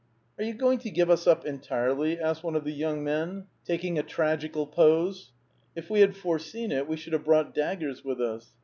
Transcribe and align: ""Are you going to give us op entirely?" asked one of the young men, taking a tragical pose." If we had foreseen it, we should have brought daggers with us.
""Are 0.39 0.43
you 0.43 0.55
going 0.55 0.79
to 0.79 0.89
give 0.89 1.11
us 1.11 1.27
op 1.27 1.45
entirely?" 1.45 2.19
asked 2.19 2.43
one 2.43 2.55
of 2.55 2.63
the 2.63 2.71
young 2.71 3.03
men, 3.03 3.45
taking 3.63 3.99
a 3.99 4.01
tragical 4.01 4.65
pose." 4.65 5.31
If 5.75 5.91
we 5.91 5.99
had 5.99 6.15
foreseen 6.17 6.71
it, 6.71 6.87
we 6.87 6.97
should 6.97 7.13
have 7.13 7.25
brought 7.25 7.53
daggers 7.53 8.03
with 8.03 8.19
us. 8.19 8.51